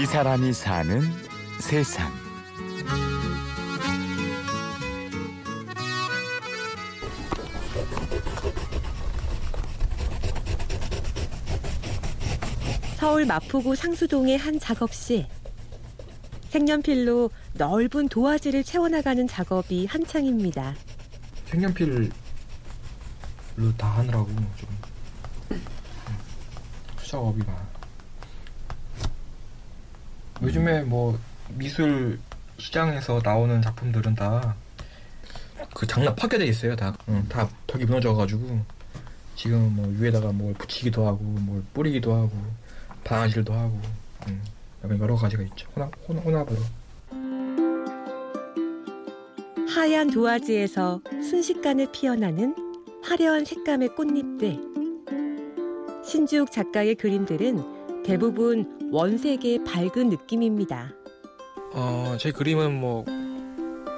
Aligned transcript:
이 0.00 0.06
사람이 0.06 0.52
사는 0.52 1.02
세상. 1.58 2.08
서울 12.94 13.26
마포구 13.26 13.74
상수동의 13.74 14.38
한 14.38 14.60
작업실. 14.60 15.26
색연필로 16.50 17.30
넓은 17.54 18.08
도화지를 18.08 18.62
채워나가는 18.62 19.26
작업이 19.26 19.86
한창입니다. 19.86 20.76
색연필로 21.46 22.08
다 23.76 23.88
하느라고 23.96 24.28
좀 24.28 25.60
수작업이 26.98 27.42
많아. 27.44 27.77
요즘에 30.42 30.82
뭐 30.82 31.18
미술 31.50 32.18
시장에서 32.58 33.20
나오는 33.24 33.60
작품들은 33.62 34.14
다 34.14 34.54
그 35.74 35.86
장난 35.86 36.14
파괴돼 36.14 36.46
있어요. 36.46 36.74
다, 36.76 36.92
응, 37.08 37.24
다 37.28 37.48
턱이 37.66 37.84
무너져가지고 37.84 38.60
지금 39.36 39.76
뭐 39.76 39.86
위에다가 39.98 40.32
뭘 40.32 40.54
붙이기도 40.54 41.06
하고 41.06 41.18
뭘 41.22 41.62
뿌리기도 41.72 42.12
하고 42.14 42.32
방아질도 43.04 43.52
하고 43.52 43.80
응, 44.28 44.40
여러 45.00 45.14
가지가 45.14 45.42
있죠. 45.44 45.68
혼합, 45.76 45.92
혼합, 46.08 46.24
혼합으로. 46.24 46.58
하얀 49.68 50.10
도화지에서 50.10 51.00
순식간에 51.22 51.86
피어나는 51.92 52.56
화려한 53.02 53.44
색감의 53.44 53.94
꽃잎들. 53.94 54.58
신주욱 56.04 56.50
작가의 56.50 56.96
그림들은 56.96 57.77
대부분 58.08 58.88
원색의 58.90 59.64
밝은 59.64 60.08
느낌입니다. 60.08 60.94
어, 61.74 62.16
제 62.18 62.32
그림은 62.32 62.80
뭐 62.80 63.04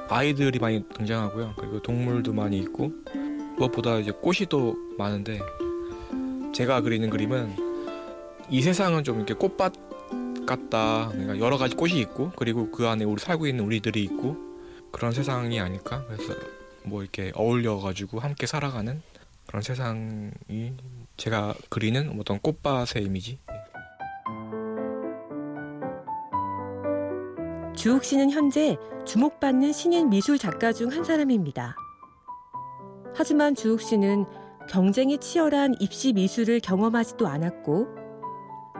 아이들이 0.08 0.58
많이 0.58 0.82
등장하고요. 0.88 1.54
그리고 1.56 1.80
동물도 1.80 2.32
많이 2.32 2.58
있고 2.58 2.90
무엇보다 3.56 4.00
이제 4.00 4.10
꽃이 4.10 4.46
또 4.48 4.74
많은데 4.98 5.38
제가 6.52 6.80
그리는 6.80 7.08
그림은 7.08 7.54
이 8.50 8.62
세상은 8.62 9.04
좀 9.04 9.18
이렇게 9.18 9.34
꽃밭 9.34 9.74
같다. 10.44 11.10
그러니까 11.12 11.38
여러 11.38 11.56
가지 11.56 11.76
꽃이 11.76 12.00
있고 12.00 12.32
그리고 12.34 12.68
그 12.72 12.88
안에 12.88 13.04
우리 13.04 13.20
살고 13.20 13.46
있는 13.46 13.64
우리들이 13.64 14.02
있고 14.02 14.36
그런 14.90 15.12
세상이 15.12 15.60
아닐까. 15.60 16.04
그래서 16.08 16.34
뭐 16.82 17.02
이렇게 17.02 17.30
어울려 17.36 17.78
가지고 17.78 18.18
함께 18.18 18.48
살아가는 18.48 19.02
그런 19.46 19.62
세상이 19.62 20.32
제가 21.16 21.54
그리는 21.68 22.18
어떤 22.18 22.40
꽃밭의 22.40 23.04
이미지. 23.04 23.38
주욱 27.80 28.04
씨는 28.04 28.30
현재 28.30 28.76
주목받는 29.06 29.72
신인 29.72 30.10
미술 30.10 30.36
작가 30.36 30.70
중 30.70 30.90
한 30.92 31.02
사람입니다. 31.02 31.74
하지만 33.14 33.54
주욱 33.54 33.80
씨는 33.80 34.26
경쟁이 34.68 35.16
치열한 35.16 35.76
입시 35.80 36.12
미술을 36.12 36.60
경험하지도 36.60 37.26
않았고 37.26 37.88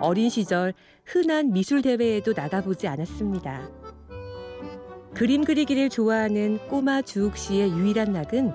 어린 0.02 0.28
시절 0.28 0.74
흔한 1.06 1.50
미술 1.50 1.80
대회에도 1.80 2.34
나가보지 2.34 2.88
않았습니다. 2.88 3.70
그림 5.14 5.44
그리기를 5.44 5.88
좋아하는 5.88 6.58
꼬마 6.68 7.00
주욱 7.00 7.38
씨의 7.38 7.70
유일한 7.70 8.12
낙은 8.12 8.52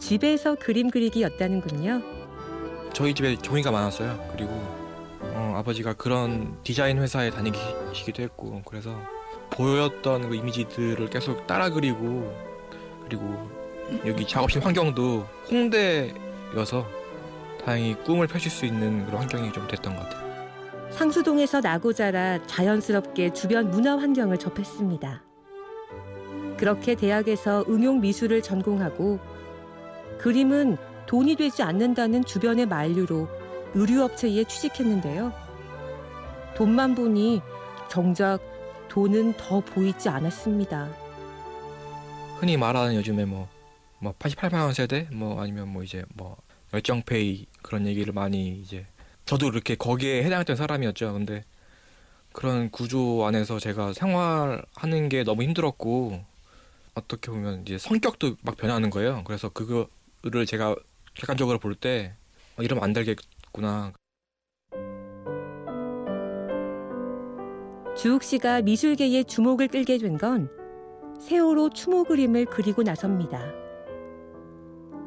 집에서 0.00 0.56
그림 0.56 0.90
그리기였다는군요. 0.90 2.02
저희 2.92 3.14
집에 3.14 3.36
종이가 3.36 3.70
많았어요. 3.70 4.28
그리고 4.32 4.50
어, 5.20 5.54
아버지가 5.58 5.92
그런 5.92 6.58
디자인 6.64 6.98
회사에 6.98 7.30
다니시기도 7.30 8.24
했고 8.24 8.60
그래서 8.64 9.00
보였던 9.58 10.30
그 10.30 10.36
이미지들을 10.36 11.10
계속 11.10 11.46
따라 11.48 11.68
그리고 11.68 12.32
그리고 13.04 13.50
여기 14.06 14.26
작업실 14.26 14.64
환경도 14.64 15.26
홍대여서 15.50 16.86
다행히 17.64 17.94
꿈을 18.04 18.28
펼칠 18.28 18.50
수 18.50 18.64
있는 18.64 19.04
그런 19.04 19.22
환경이 19.22 19.52
좀 19.52 19.66
됐던 19.66 19.96
것 19.96 20.08
같아요. 20.08 20.28
상수동에서 20.90 21.60
나고 21.60 21.92
자라 21.92 22.38
자연스럽게 22.46 23.32
주변 23.32 23.70
문화 23.70 23.98
환경을 23.98 24.38
접했습니다. 24.38 25.22
그렇게 26.56 26.94
대학에서 26.94 27.64
응용 27.68 28.00
미술을 28.00 28.42
전공하고 28.42 29.18
그림은 30.18 30.76
돈이 31.06 31.36
되지 31.36 31.62
않는다는 31.62 32.24
주변의 32.24 32.66
만류로 32.66 33.28
의류업체에 33.74 34.44
취직했는데요. 34.44 35.32
돈만 36.56 36.94
보니 36.94 37.42
정작 37.88 38.40
돈은 38.98 39.34
더 39.34 39.60
보이지 39.60 40.08
않았습니다. 40.08 40.88
흔히 42.40 42.56
말하는 42.56 42.96
요즘에 42.96 43.26
뭐, 43.26 43.48
뭐 44.00 44.12
88만 44.18 44.54
원 44.54 44.74
세대 44.74 45.06
뭐 45.12 45.40
아니면 45.40 45.68
뭐 45.68 45.84
이제 45.84 46.04
뭐 46.16 46.36
열정페이 46.72 47.46
그런 47.62 47.86
얘기를 47.86 48.12
많이 48.12 48.58
이제 48.58 48.88
저도 49.24 49.50
그렇게 49.52 49.76
거기에 49.76 50.24
해당했던 50.24 50.56
사람이었죠. 50.56 51.12
근데 51.12 51.44
그런 52.32 52.72
구조 52.72 53.24
안에서 53.24 53.60
제가 53.60 53.92
생활하는 53.92 55.08
게 55.08 55.22
너무 55.22 55.44
힘들었고 55.44 56.24
어떻게 56.94 57.30
보면 57.30 57.62
이제 57.62 57.78
성격도 57.78 58.34
막 58.42 58.56
변하는 58.56 58.90
거예요. 58.90 59.22
그래서 59.24 59.48
그거를 59.48 60.44
제가 60.44 60.74
객관적으로 61.14 61.60
볼때 61.60 62.16
어, 62.56 62.64
이러면 62.64 62.82
안 62.82 62.92
되겠구나. 62.92 63.92
주욱 67.98 68.22
씨가 68.22 68.62
미술계의 68.62 69.24
주목을 69.24 69.68
끌게 69.68 69.98
된 69.98 70.18
건 70.18 70.48
세월호 71.20 71.70
추모 71.70 72.04
그림을 72.04 72.44
그리고 72.46 72.82
나섭니다. 72.82 73.52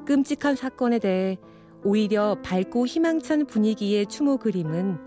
끔찍한 0.05 0.55
사건에 0.57 0.99
대해 0.99 1.37
오히려 1.85 2.35
밝고 2.43 2.85
희망찬 2.85 3.45
분위기의 3.45 4.05
추모 4.07 4.37
그림은 4.37 4.97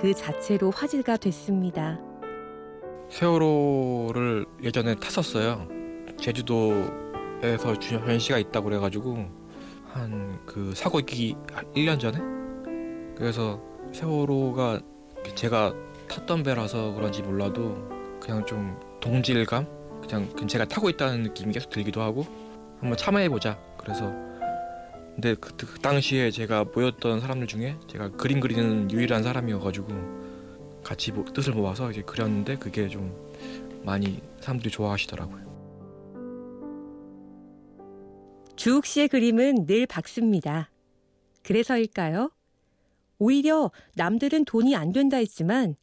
그 0.00 0.14
자체로 0.14 0.70
화제가 0.70 1.16
됐습니다. 1.16 1.98
세월호를 3.08 4.46
예전에 4.62 4.94
탔었어요. 4.94 5.66
제주도에서 6.16 7.76
전시가 7.80 8.38
있다고 8.38 8.68
그래가지고 8.68 9.16
한 9.92 10.36
그 10.46 10.72
사고 10.74 11.00
있기 11.00 11.34
1년 11.74 11.98
전에 11.98 12.18
그래서 13.16 13.60
세월호가 13.92 14.80
제가 15.34 15.74
탔던 16.08 16.42
배라서 16.42 16.92
그런지 16.92 17.22
몰라도 17.22 17.76
그냥 18.20 18.44
좀 18.46 18.78
동질감 19.00 19.66
그냥 20.00 20.48
제가 20.48 20.64
타고 20.66 20.88
있다는 20.88 21.22
느낌이 21.24 21.52
계속 21.52 21.70
들기도 21.70 22.02
하고 22.02 22.26
한번 22.80 22.96
참여해보자 22.96 23.58
그래서 23.78 24.12
근데 25.14 25.34
그, 25.34 25.56
그 25.56 25.78
당시에 25.80 26.30
제가 26.30 26.64
모였던 26.64 27.20
사람들 27.20 27.46
중에 27.46 27.76
제가 27.88 28.10
그림 28.10 28.38
그리는 28.38 28.90
유일한 28.90 29.22
사람이어가지고 29.22 29.86
같이 30.84 31.10
뭐, 31.10 31.24
뜻을 31.24 31.54
모아서 31.54 31.90
이제 31.90 32.02
그렸는데 32.02 32.56
그게 32.56 32.88
좀 32.88 33.16
많이 33.82 34.20
사람들이 34.40 34.70
좋아하시더라고요. 34.70 35.46
주욱 38.56 38.84
씨의 38.84 39.08
그림은 39.08 39.66
늘 39.66 39.86
밝습니다. 39.86 40.70
그래서일까요? 41.42 42.30
오히려 43.18 43.70
남들은 43.94 44.44
돈이 44.44 44.76
안 44.76 44.92
된다 44.92 45.16
했지만 45.16 45.76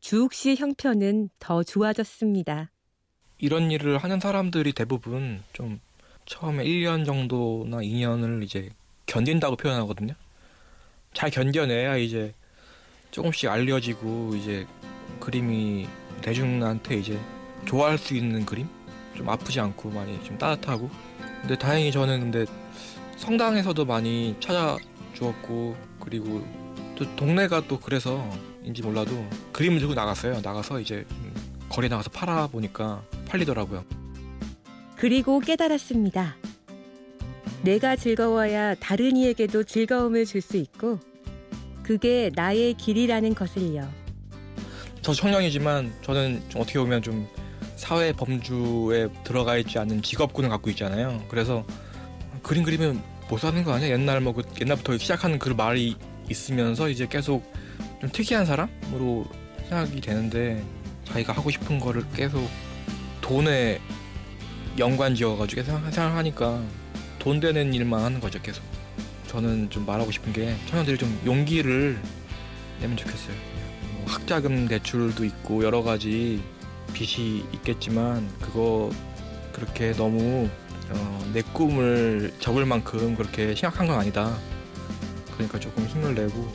주욱 0.00 0.32
씨의 0.32 0.56
형편은 0.56 1.28
더 1.38 1.62
좋아졌습니다. 1.62 2.70
이런 3.38 3.70
일을 3.70 3.98
하는 3.98 4.18
사람들이 4.18 4.72
대부분 4.72 5.42
좀 5.52 5.78
처음에 6.24 6.64
1년 6.64 7.04
정도나 7.04 7.78
2년을 7.78 8.42
이제 8.42 8.70
견딘다고 9.06 9.56
표현하거든요. 9.56 10.14
잘 11.12 11.30
견뎌내야 11.30 11.96
이제 11.96 12.34
조금씩 13.10 13.50
알려지고 13.50 14.36
이제 14.36 14.66
그림이 15.20 15.86
대중한테 16.22 16.96
이제 16.96 17.18
좋아할 17.66 17.98
수 17.98 18.14
있는 18.14 18.46
그림? 18.46 18.68
좀 19.14 19.28
아프지 19.28 19.60
않고 19.60 19.90
많이 19.90 20.22
좀 20.24 20.38
따뜻하고. 20.38 20.88
근데 21.42 21.58
다행히 21.58 21.92
저는 21.92 22.20
근데 22.30 22.46
성당에서도 23.16 23.84
많이 23.84 24.34
찾아주었고 24.40 25.76
그리고 25.98 26.46
또 26.96 27.16
동네가 27.16 27.66
또 27.66 27.78
그래서 27.78 28.26
인지 28.64 28.82
몰라도 28.82 29.26
그림을 29.52 29.78
들고 29.78 29.94
나갔어요. 29.94 30.40
나가서 30.42 30.80
이제 30.80 31.04
거리에 31.68 31.88
나가서 31.88 32.10
팔아 32.10 32.48
보니까 32.48 33.02
팔리더라고요. 33.28 33.84
그리고 34.96 35.40
깨달았습니다. 35.40 36.36
내가 37.62 37.96
즐거워야 37.96 38.74
다른 38.76 39.16
이에게도 39.16 39.64
즐거움을 39.64 40.24
줄 40.26 40.40
수 40.42 40.56
있고 40.56 40.98
그게 41.82 42.30
나의 42.34 42.74
길이라는 42.74 43.34
것을요. 43.34 43.88
저 45.02 45.12
청년이지만 45.14 45.92
저는 46.02 46.42
좀 46.50 46.60
어떻게 46.62 46.78
보면 46.78 47.02
좀 47.02 47.26
사회 47.76 48.12
범주에 48.12 49.08
들어가 49.24 49.56
있지 49.56 49.78
않는 49.78 50.02
직업군을 50.02 50.48
갖고 50.50 50.68
있잖아요. 50.70 51.22
그래서 51.28 51.64
그림 52.42 52.62
그리면 52.62 53.02
못 53.28 53.38
사는 53.40 53.62
거 53.64 53.72
아니야? 53.72 53.88
옛날 53.90 54.20
뭐 54.20 54.34
그 54.34 54.42
옛날부터 54.60 54.98
시작하는 54.98 55.38
그 55.38 55.50
말이 55.50 55.96
있으면서 56.28 56.88
이제 56.90 57.06
계속 57.08 57.50
좀 58.00 58.10
특이한 58.10 58.46
사람으로 58.46 59.26
생각이 59.68 60.00
되는데 60.00 60.64
자기가 61.04 61.32
하고 61.34 61.50
싶은 61.50 61.78
거를 61.78 62.04
계속 62.14 62.48
돈에 63.20 63.80
연관 64.78 65.14
지어가지고 65.14 65.62
생각- 65.62 65.92
생각을 65.92 66.16
하니까 66.16 66.62
돈 67.18 67.40
되는 67.40 67.74
일만 67.74 68.02
하는 68.02 68.20
거죠 68.20 68.40
계속. 68.40 68.62
저는 69.26 69.70
좀 69.70 69.86
말하고 69.86 70.10
싶은 70.10 70.32
게 70.32 70.56
청년들이 70.66 70.98
좀 70.98 71.20
용기를 71.24 72.00
내면 72.80 72.96
좋겠어요. 72.96 73.34
뭐 73.94 74.04
학자금 74.06 74.66
대출도 74.66 75.24
있고 75.24 75.62
여러 75.62 75.82
가지 75.82 76.42
빚이 76.92 77.44
있겠지만 77.54 78.28
그거 78.40 78.90
그렇게 79.52 79.92
너무 79.92 80.48
어, 80.92 81.30
내 81.32 81.42
꿈을 81.52 82.32
접을 82.40 82.64
만큼 82.66 83.14
그렇게 83.14 83.54
심각한 83.54 83.86
건 83.86 84.00
아니다. 84.00 84.36
그러니까 85.34 85.60
조금 85.60 85.86
힘을 85.86 86.14
내고 86.14 86.50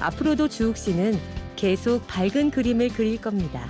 앞으로도 0.00 0.48
주욱 0.48 0.76
씨는 0.76 1.14
계속 1.56 2.06
밝은 2.06 2.50
그림을 2.50 2.88
그릴 2.88 3.20
겁니다. 3.20 3.68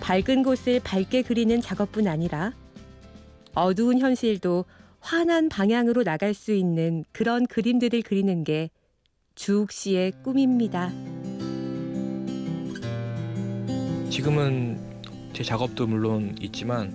밝은 0.00 0.42
곳을 0.42 0.80
밝게 0.82 1.22
그리는 1.22 1.60
작업뿐 1.60 2.06
아니라 2.08 2.52
어두운 3.54 3.98
현실도 3.98 4.64
환한 5.00 5.48
방향으로 5.48 6.04
나갈 6.04 6.32
수 6.34 6.52
있는 6.52 7.04
그런 7.12 7.46
그림들을 7.46 8.02
그리는 8.02 8.44
게 8.44 8.70
주욱 9.34 9.70
씨의 9.72 10.12
꿈입니다. 10.22 10.90
지금은 14.10 14.78
제 15.32 15.42
작업도 15.44 15.86
물론 15.86 16.34
있지만 16.40 16.92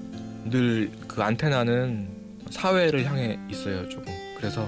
늘 0.50 0.91
그 1.07 1.21
안테나는 1.21 2.09
사회를 2.50 3.06
향해 3.06 3.39
있어요 3.50 3.88
조금 3.88 4.12
그래서 4.35 4.68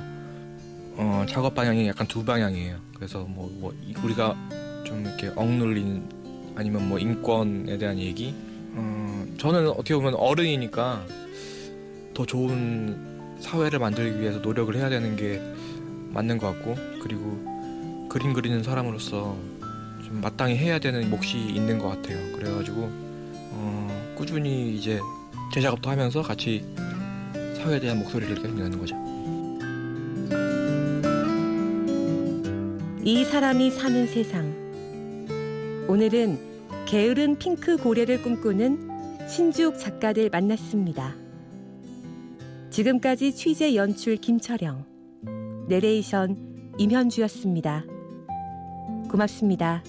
어, 0.97 1.25
작업 1.27 1.53
방향이 1.55 1.87
약간 1.87 2.07
두 2.07 2.23
방향이에요 2.23 2.77
그래서 2.95 3.19
뭐, 3.27 3.49
뭐 3.59 3.73
이- 3.85 3.93
우리가 4.03 4.35
좀 4.85 5.01
이렇게 5.05 5.31
억눌린 5.35 6.53
아니면 6.55 6.87
뭐 6.87 6.97
인권에 6.99 7.77
대한 7.77 7.97
얘기 7.99 8.33
어, 8.73 9.25
저는 9.37 9.69
어떻게 9.69 9.95
보면 9.95 10.15
어른이니까 10.15 11.05
더 12.13 12.25
좋은 12.25 13.37
사회를 13.41 13.79
만들기 13.79 14.21
위해서 14.21 14.39
노력을 14.39 14.73
해야 14.75 14.89
되는 14.89 15.15
게 15.15 15.41
맞는 16.11 16.37
것 16.37 16.47
같고 16.53 16.75
그리고 17.01 18.07
그림 18.09 18.31
그리는 18.33 18.63
사람으로서 18.63 19.35
좀 20.05 20.21
마땅히 20.21 20.55
해야 20.55 20.79
되는 20.79 21.09
몫이 21.09 21.37
있는 21.37 21.77
것 21.77 21.89
같아요. 21.89 22.17
그래가지고 22.37 22.89
어, 23.57 24.13
꾸준히 24.15 24.75
이제 24.77 24.99
제 25.53 25.59
작업도 25.59 25.89
하면서 25.89 26.21
같이 26.21 26.63
사회에 27.57 27.79
대한 27.81 27.99
목소리를 27.99 28.33
계속 28.35 28.55
내는 28.55 28.79
거죠. 28.79 28.95
이 33.07 33.23
사람이 33.23 33.69
사는 33.69 34.07
세상. 34.07 34.51
오늘은 35.87 36.39
게으른 36.87 37.37
핑크 37.37 37.77
고래를 37.77 38.23
꿈꾸는 38.23 39.27
신주욱 39.29 39.77
작가들 39.77 40.31
만났습니다. 40.31 41.13
지금까지 42.71 43.35
취재 43.35 43.75
연출 43.75 44.17
김철영, 44.17 44.85
내레이션 45.67 46.73
임현주였습니다. 46.79 47.85
고맙습니다. 49.11 49.83